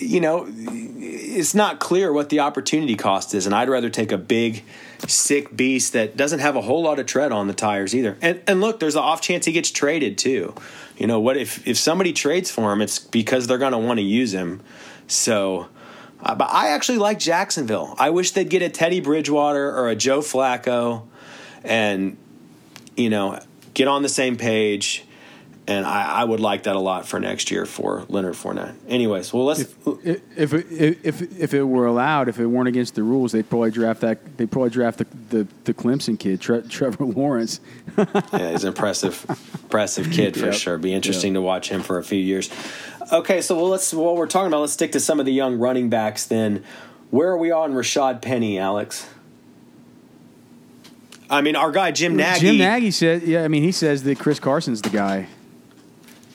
[0.00, 4.18] you know, it's not clear what the opportunity cost is, and I'd rather take a
[4.18, 4.64] big
[5.06, 8.16] sick beast that doesn't have a whole lot of tread on the tires either.
[8.20, 10.54] And and look, there's an off chance he gets traded too.
[10.96, 11.36] You know what?
[11.36, 14.60] If if somebody trades for him, it's because they're going to want to use him.
[15.06, 15.68] So,
[16.22, 17.94] uh, but I actually like Jacksonville.
[17.98, 21.06] I wish they'd get a Teddy Bridgewater or a Joe Flacco,
[21.64, 22.16] and
[22.96, 23.40] you know,
[23.74, 25.04] get on the same page
[25.68, 28.74] and I, I, would like that a lot for next year for Leonard Fournette.
[28.88, 29.60] Anyways, well, let's.
[29.60, 33.48] If if if if, if it were allowed, if it weren't against the rules, they'd
[33.48, 34.38] probably draft that.
[34.38, 37.60] They'd probably draft the the, the Clemson kid, Tre, Trevor Lawrence.
[37.98, 39.26] yeah, he's an impressive,
[39.62, 40.54] impressive kid for yep.
[40.54, 40.78] sure.
[40.78, 41.40] Be interesting yep.
[41.40, 42.50] to watch him for a few years.
[43.12, 45.58] Okay, so well, let's while we're talking about, let's stick to some of the young
[45.58, 46.24] running backs.
[46.24, 46.64] Then,
[47.10, 49.06] where are we on Rashad Penny, Alex?
[51.28, 52.40] I mean, our guy Jim Nagy.
[52.40, 55.28] Jim Nagy said, "Yeah, I mean, he says that Chris Carson's the guy."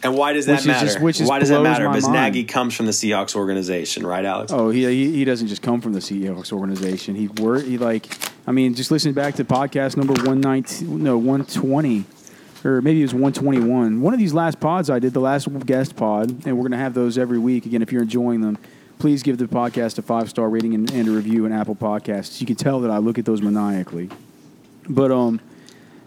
[0.03, 0.85] And why does that which matter?
[0.85, 1.87] Just, which why does that matter?
[1.87, 2.33] Because mind.
[2.33, 4.51] Nagy comes from the Seahawks organization, right, Alex?
[4.51, 7.15] Oh, he, he, doesn't just come from the Seahawks organization.
[7.15, 8.07] He were he like
[8.45, 12.03] I mean, just listen back to podcast number one nineteen, no one twenty,
[12.65, 14.01] or maybe it was one twenty one.
[14.01, 16.93] One of these last pods I did, the last guest pod, and we're gonna have
[16.93, 17.65] those every week.
[17.65, 18.57] Again, if you're enjoying them,
[18.99, 22.41] please give the podcast a five star rating and, and a review in Apple Podcasts.
[22.41, 24.09] You can tell that I look at those maniacally.
[24.89, 25.39] But um,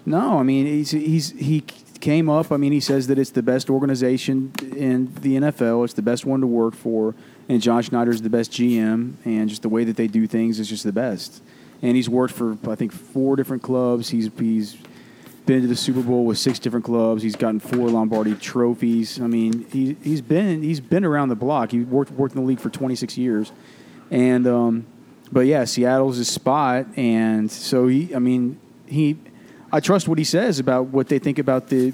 [0.04, 1.64] no, I mean he's he's he
[2.06, 2.52] came up.
[2.52, 5.82] I mean, he says that it's the best organization in the NFL.
[5.82, 7.16] It's the best one to work for,
[7.48, 10.68] and John Schneider's the best GM, and just the way that they do things is
[10.68, 11.42] just the best.
[11.82, 14.10] And he's worked for I think four different clubs.
[14.10, 14.76] He's he's
[15.46, 17.24] been to the Super Bowl with six different clubs.
[17.24, 19.20] He's gotten four Lombardi trophies.
[19.20, 21.72] I mean, he he's been he's been around the block.
[21.72, 23.50] He worked worked in the league for 26 years,
[24.12, 24.86] and um,
[25.32, 29.16] but yeah, Seattle's his spot, and so he I mean he
[29.72, 31.92] I trust what he says about what they think about the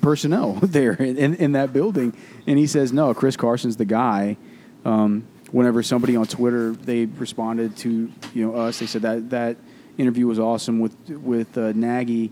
[0.00, 2.16] personnel there in, in that building.
[2.46, 4.36] And he says, no, Chris Carson's the guy.
[4.84, 9.56] Um, whenever somebody on Twitter they responded to you know us, they said that that
[9.96, 12.30] interview was awesome with with uh, Nagy.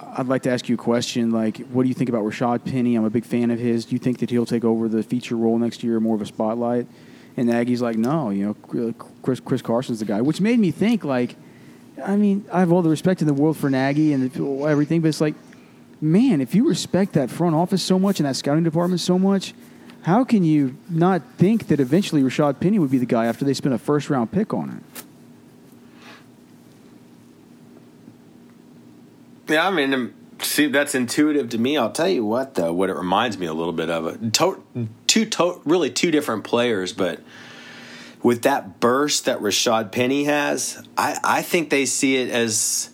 [0.00, 1.30] I'd like to ask you a question.
[1.30, 2.96] Like, what do you think about Rashad Penny?
[2.96, 3.84] I'm a big fan of his.
[3.84, 6.26] Do you think that he'll take over the feature role next year, more of a
[6.26, 6.86] spotlight?
[7.36, 11.04] And Nagy's like, no, you know, Chris Chris Carson's the guy, which made me think
[11.04, 11.36] like
[12.04, 14.30] I mean, I have all the respect in the world for Nagy and
[14.66, 15.34] everything, but it's like,
[16.00, 19.54] man, if you respect that front office so much and that scouting department so much,
[20.02, 23.52] How can you not think that eventually Rashad Penny would be the guy after they
[23.54, 25.02] spent a first round pick on it?
[29.48, 31.76] Yeah, I mean, see, that's intuitive to me.
[31.76, 34.32] I'll tell you what, though, what it reminds me a little bit of it.
[34.34, 34.62] To-
[35.08, 37.20] two, to- really two different players, but
[38.26, 42.90] with that burst that Rashad Penny has, I, I think they see it as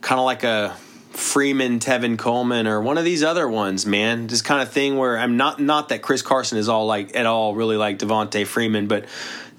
[0.00, 0.76] kind of like a
[1.10, 4.26] Freeman, Tevin Coleman, or one of these other ones, man.
[4.26, 7.26] This kind of thing where I'm not not that Chris Carson is all like at
[7.26, 9.04] all really like Devonta Freeman, but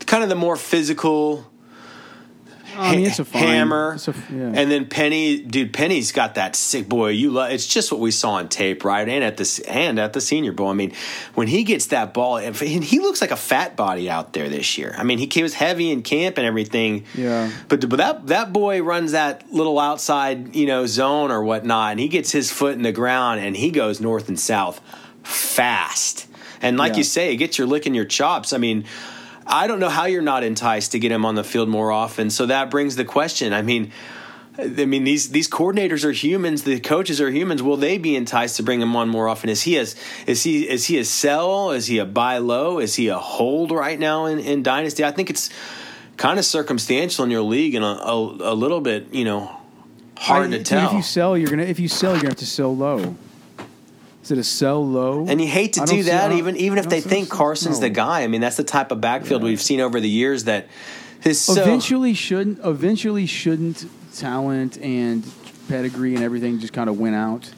[0.05, 1.49] kind of the more physical
[2.77, 4.51] I mean, it's a fine, hammer, it's a- yeah.
[4.55, 7.09] and then Penny, dude, Penny's got that sick boy.
[7.09, 7.51] You love.
[7.51, 9.07] It's just what we saw on tape, right?
[9.07, 10.69] And at the and at the Senior Bowl.
[10.69, 10.93] I mean,
[11.35, 14.77] when he gets that ball, and he looks like a fat body out there this
[14.77, 14.93] year.
[14.97, 17.05] I mean, he was heavy in camp and everything.
[17.15, 17.51] Yeah.
[17.67, 21.99] But but that that boy runs that little outside you know zone or whatnot, and
[21.99, 24.79] he gets his foot in the ground and he goes north and south
[25.23, 26.27] fast.
[26.61, 26.97] And like Yeah.
[26.99, 28.53] you say, it gets your licking your chops.
[28.53, 28.85] I mean.
[29.47, 32.29] I don't know how you're not enticed to get him on the field more often.
[32.29, 33.53] So that brings the question.
[33.53, 33.91] I mean,
[34.59, 36.63] I mean these these coordinators are humans.
[36.63, 37.61] The coaches are humans.
[37.61, 39.49] Will they be enticed to bring him on more often?
[39.49, 41.71] Is he as is he is he a sell?
[41.71, 42.79] Is he a buy low?
[42.79, 45.03] Is he a hold right now in, in dynasty?
[45.05, 45.49] I think it's
[46.17, 49.55] kind of circumstantial in your league and a, a, a little bit you know
[50.17, 50.87] hard I- to tell.
[50.87, 51.63] If you sell, you're gonna.
[51.63, 53.15] If you sell, you're gonna have to sell low.
[54.27, 55.25] Is it a sell low?
[55.25, 58.23] And you hate to see- that, even even if they think Carson's the guy.
[58.23, 60.67] I mean, that's the type of backfield we've seen over the years that
[61.23, 61.53] is so.
[61.53, 65.23] eventually shouldn't eventually shouldn't talent and
[65.69, 67.49] pedigree and everything just kind of went out.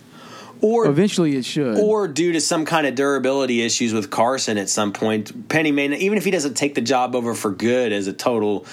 [0.62, 1.80] or Eventually, it should.
[1.80, 5.88] or due to some kind of durability issues with Carson at some point, Penny may
[5.98, 8.68] even if he doesn't take the job over for good as a total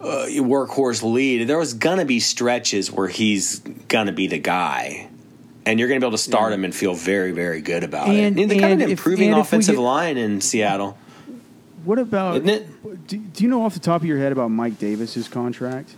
[0.00, 5.10] uh, workhorse lead, there was gonna be stretches where he's gonna be the guy.
[5.68, 8.08] And you're going to be able to start him and feel very, very good about
[8.08, 8.42] And- it.
[8.42, 10.96] And they an if- improving if offensive get- line in Seattle.
[11.84, 12.36] what about?
[12.36, 13.06] Isn't it?
[13.06, 15.94] Do, do you know off the top of your head about Mike Davis's contract?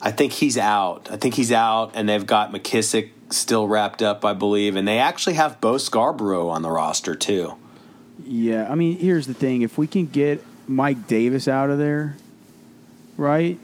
[0.00, 1.08] I think he's out.
[1.10, 4.98] I think he's out, and they've got McKissic still wrapped up, I believe, and they
[4.98, 7.54] actually have Bo Scarborough on the roster too.
[8.24, 12.16] Yeah, I mean, here's the thing: if we can get Mike Davis out of there,
[13.16, 13.58] right?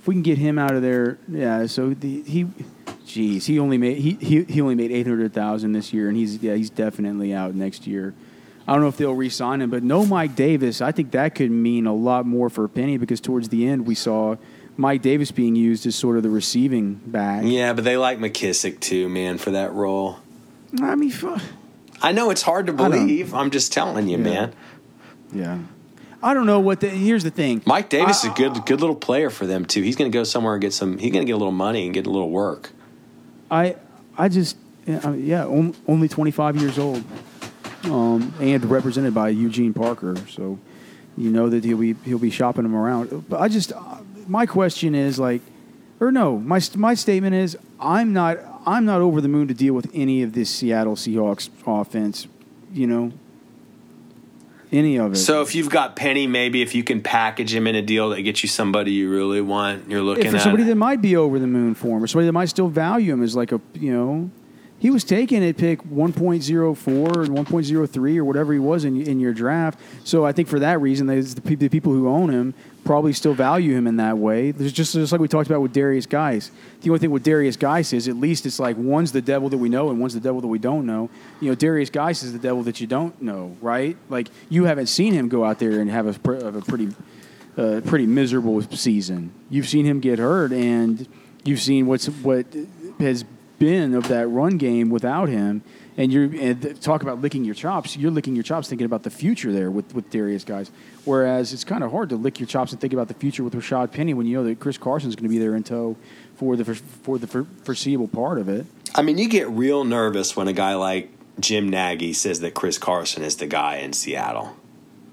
[0.00, 1.66] If we can get him out of there, yeah.
[1.66, 2.46] So the, he,
[3.06, 6.16] geez, he only made he he, he only made eight hundred thousand this year, and
[6.16, 8.14] he's yeah he's definitely out next year.
[8.66, 10.80] I don't know if they'll re-sign him, but no Mike Davis.
[10.80, 13.96] I think that could mean a lot more for Penny because towards the end we
[13.96, 14.36] saw
[14.76, 17.42] Mike Davis being used as sort of the receiving back.
[17.44, 20.18] Yeah, but they like McKissic too, man, for that role.
[20.80, 21.12] I mean,
[22.00, 23.34] I know it's hard to believe.
[23.34, 24.22] I'm just telling you, Yeah.
[24.24, 24.52] man.
[25.32, 25.58] yeah.
[26.22, 26.88] I don't know what the.
[26.88, 27.62] Here's the thing.
[27.66, 29.82] Mike Davis I- is a good, good little player for them too.
[29.82, 30.98] He's going to go somewhere and get some.
[30.98, 32.70] He's going to get a little money and get a little work.
[33.52, 33.76] I
[34.16, 37.04] I just yeah, I mean, yeah on- only 25 years old,
[37.84, 40.16] um, and represented by Eugene Parker.
[40.28, 40.58] So
[41.16, 43.28] you know that he'll be he'll be shopping them around.
[43.28, 45.42] But I just uh, my question is like,
[46.00, 49.74] or no, my my statement is I'm not I'm not over the moon to deal
[49.74, 52.26] with any of this Seattle Seahawks offense.
[52.72, 53.12] You know,
[54.72, 55.16] any of it.
[55.16, 58.22] So if you've got Penny, maybe if you can package him in a deal that
[58.22, 61.38] gets you somebody you really want, you're looking if at somebody that might be over
[61.38, 63.92] the moon for him, or somebody that might still value him as like a you
[63.92, 64.30] know,
[64.82, 69.32] he was taken at pick 1.04 or 1.03 or whatever he was in in your
[69.32, 69.78] draft.
[70.02, 71.20] So I think for that reason, the,
[71.54, 72.52] the people who own him
[72.84, 74.50] probably still value him in that way.
[74.50, 76.50] There's just just like we talked about with Derrius Guice.
[76.80, 79.58] The only thing with Derrius Guice is at least it's like one's the devil that
[79.58, 81.10] we know and one's the devil that we don't know.
[81.40, 83.96] You know, Derrius Guice is the devil that you don't know, right?
[84.08, 86.88] Like you haven't seen him go out there and have a, have a pretty
[87.56, 89.32] a pretty miserable season.
[89.48, 91.06] You've seen him get hurt, and
[91.44, 92.46] you've seen what's what
[92.98, 93.24] has
[93.62, 95.62] been of that run game without him.
[95.96, 97.96] And you're and talk about licking your chops.
[97.96, 100.70] You're licking your chops thinking about the future there with, with Derrius Guice.
[101.04, 103.52] Whereas it's kind of hard to lick your chops and think about the future with
[103.54, 105.96] Rashad Penny when you know that Chris Carson's going to be there in tow
[106.36, 108.66] for the for, for the for, foreseeable part of it.
[108.94, 112.78] I mean, you get real nervous when a guy like Jim Nagy says that Chris
[112.78, 114.56] Carson is the guy in Seattle.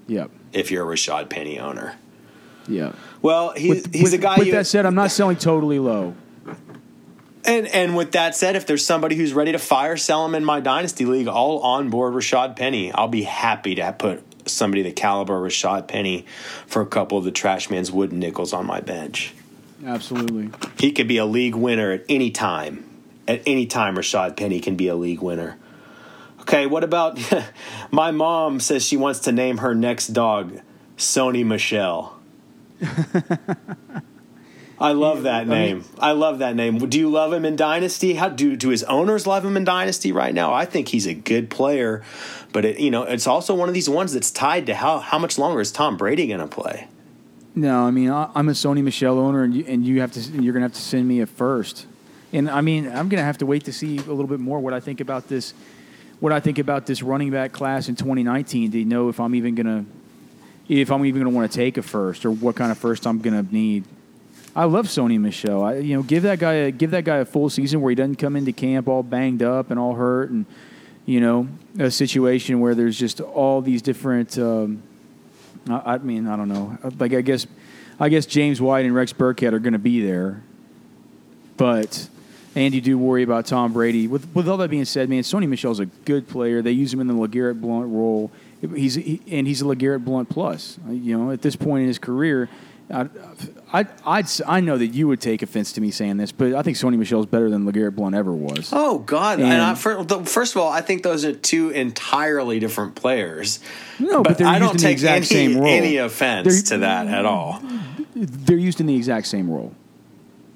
[0.08, 0.30] Yep.
[0.52, 1.94] If you're a Rashad Penny owner,
[2.66, 2.92] Yeah.
[3.22, 4.38] well, he, With, he's with, a guy.
[4.38, 6.14] With you, that said, I'm not selling totally low.
[7.44, 10.44] And and with that said, if there's somebody who's ready to fire sell him in
[10.44, 12.92] my dynasty league, all on board Rashad Penny.
[12.92, 16.26] I'll be happy to put somebody the caliber of Rashad Penny
[16.66, 19.34] for a couple of the trash man's wooden nickels on my bench.
[19.84, 20.50] Absolutely.
[20.78, 22.86] He could be a league winner at any time.
[23.26, 25.56] At any time, Rashad Penny can be a league winner.
[26.42, 27.18] Okay, what about
[27.90, 30.60] my mom says she wants to name her next dog
[30.96, 32.18] Sony Michel.
[34.80, 35.84] I love that name.
[35.98, 36.78] I, love that name.
[36.78, 38.14] Do you love him in Dynasty?
[38.14, 40.54] How do do his owners love him in Dynasty right now?
[40.54, 42.02] I think he's a good player,
[42.50, 45.18] but it, you know, it's also one of these ones that's tied to how how
[45.18, 46.88] much longer is Tom Brady going to play?
[47.54, 50.20] No, I mean I, am a Sony Michel owner, and you, and you have to
[50.20, 51.86] you're going to have to send me a first,
[52.32, 54.60] and I mean I'm going to have to wait to see a little bit more
[54.60, 55.52] what I think about this,
[56.20, 59.54] what I think about this running back class in 2019 to know if I'm even
[59.56, 59.84] going to,
[60.72, 63.06] if I'm even going to want to take a first or what kind of first
[63.06, 63.84] I'm going to need.
[64.54, 65.62] I love Sony Michel.
[65.62, 67.94] I, you know, give that guy a, give that guy a full season where he
[67.94, 70.44] doesn't come into camp all banged up and all hurt, and
[71.06, 71.48] you know,
[71.78, 74.36] a situation where there's just all these different.
[74.38, 74.82] Um,
[75.68, 76.78] I, I, mean, I don't know.
[76.98, 77.46] Like I guess,
[78.00, 80.42] I guess James White and Rex Burkhead are going to be there,
[81.56, 82.08] but.
[82.56, 84.08] And you do worry about Tom Brady.
[84.08, 86.62] With with all that being said, man, Sony Michel's a good player.
[86.62, 88.32] They use him in the LeGarrette Blunt role.
[88.60, 90.76] He's he, and he's a LeGarrette Blunt plus.
[90.88, 92.48] You know, at this point in his career,
[92.92, 93.08] I,
[93.72, 96.62] I, I'd, I know that you would take offense to me saying this, but I
[96.62, 98.70] think Sony Michel is better than LeGarrette Blunt ever was.
[98.72, 99.38] Oh God!
[99.40, 103.60] And, and I, first of all, I think those are two entirely different players.
[103.98, 107.62] No, but, but I don't take any, any, offense they're, to that at all.
[108.14, 109.74] They're used in the exact same role.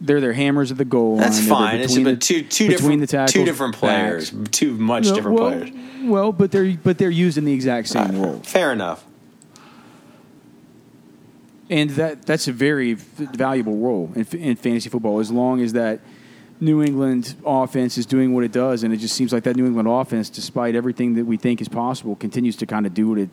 [0.01, 1.79] They're their hammers at the goal That's line.
[1.79, 1.81] fine.
[1.81, 4.51] It's but two two different tackles, two different players, backs.
[4.51, 5.71] two much no, different well, players.
[6.03, 8.41] Well, but they're but they're used in the exact same uh, role.
[8.41, 9.05] Fair enough
[11.71, 15.21] and that that's a very valuable role in, in fantasy football.
[15.21, 16.01] As long as that
[16.61, 19.67] New England offense is doing what it does, and it just seems like that New
[19.67, 23.19] England offense, despite everything that we think is possible, continues to kind of do what
[23.19, 23.31] it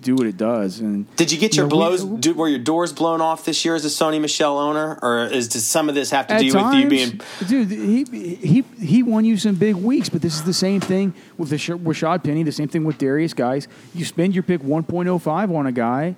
[0.00, 0.78] do what it does.
[0.78, 2.04] And did you get your you know, blows?
[2.04, 5.26] We, do, were your doors blown off this year as a Sony Michel owner, or
[5.26, 7.20] is does some of this have to do times, with you being?
[7.48, 11.14] Dude, he he he won you some big weeks, but this is the same thing
[11.36, 12.42] with the Rashad Penny.
[12.42, 13.66] The same thing with Derrius Guice.
[13.94, 16.16] You spend your pick one point oh five on a guy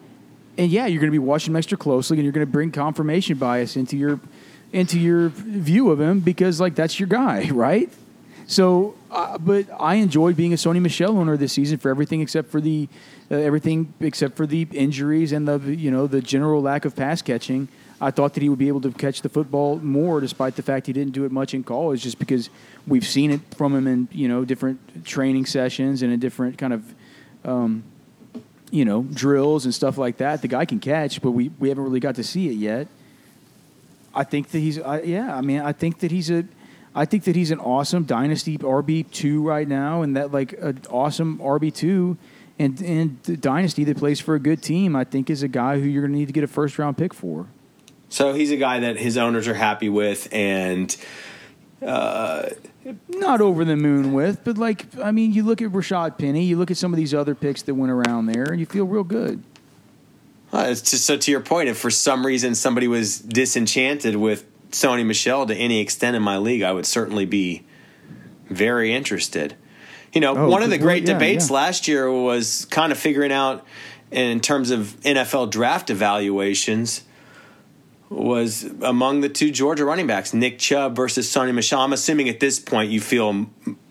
[0.60, 2.70] and yeah, you're going to be watching him extra closely, and you're going to bring
[2.70, 4.20] confirmation bias into your
[4.72, 7.90] into your view of him because like that's your guy, right?
[8.46, 12.50] So, uh, but I enjoyed being a Sony Michel owner this season for everything except
[12.50, 12.88] for the
[13.30, 17.22] uh, everything except for the injuries and the you know the general lack of pass
[17.22, 17.68] catching.
[18.02, 20.86] I thought that he would be able to catch the football more, despite the fact
[20.86, 22.50] he didn't do it much in college, just because
[22.86, 26.74] we've seen it from him in you know different training sessions and in different kind
[26.74, 26.94] of
[27.46, 27.82] um,
[28.70, 30.42] you know, drills and stuff like that.
[30.42, 32.88] The guy can catch, but we, we haven't really got to see it yet.
[34.14, 36.44] I think that he's, I, yeah, I mean, I think that he's a,
[36.94, 40.82] I think that he's an awesome dynasty RB two right now, and that like an
[40.90, 42.16] awesome RB two,
[42.58, 44.96] and and dynasty that plays for a good team.
[44.96, 46.98] I think is a guy who you're going to need to get a first round
[46.98, 47.46] pick for.
[48.08, 50.96] So he's a guy that his owners are happy with, and
[51.80, 52.48] uh,
[53.08, 56.56] not over the moon with, but like I mean, you look at Rashad Penny, you
[56.56, 59.04] look at some of these other picks that went around there, and you feel real
[59.04, 59.42] good.
[60.52, 64.44] Uh, it's just so to your point, if for some reason somebody was disenchanted with
[64.70, 67.64] Sony Michel to any extent in my league, I would certainly be
[68.48, 69.54] very interested.
[70.12, 71.56] You know, oh, one of the great well, yeah, debates yeah.
[71.56, 73.64] last year was kind of figuring out
[74.10, 77.02] in terms of NFL draft evaluations
[78.10, 81.80] was among the two Georgia running backs, Nick Chubb versus Sony Michel.
[81.80, 83.46] I'm assuming at this point you feel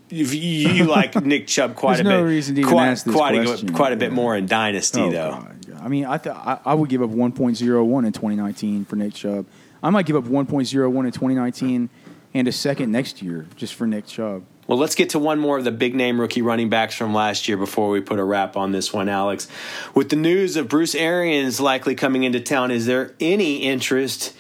[0.10, 2.28] you, you like Nick Chubb quite a no bit.
[2.28, 5.32] Reason to quite, quite a, quite a bit more in Dynasty, oh, though.
[5.32, 5.82] God.
[5.82, 9.46] I mean, I, th- I, I would give up 1.01 in 2019 for Nick Chubb.
[9.82, 11.90] I might give up 1.01 in 2019
[12.34, 14.44] and a second next year just for Nick Chubb.
[14.70, 17.48] Well, let's get to one more of the big name rookie running backs from last
[17.48, 19.48] year before we put a wrap on this one, Alex.
[19.96, 24.36] With the news of Bruce Arians likely coming into town, is there any interest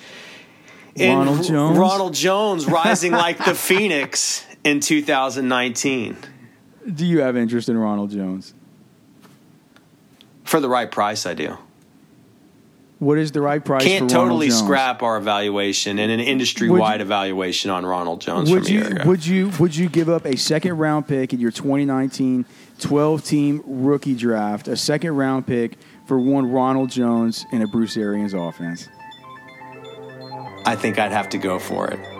[0.93, 6.15] in Ronald Jones, Ronald Jones rising like the Phoenix in 2019?
[6.93, 8.53] Do you have interest in Ronald Jones?
[10.43, 11.57] For the right price, I do.
[12.99, 13.83] What is the right price?
[13.83, 18.97] Can't totally scrap our evaluation and an industry-wide evaluation on Ronald Jones would from you.
[19.05, 22.45] Would you would you give up a second round pick in your 2019
[22.79, 25.77] 12 team rookie draft, a second round pick
[26.07, 28.89] for one Ronald Jones in a Bruce Arians offense?
[30.65, 32.18] I think I'd have to go for it.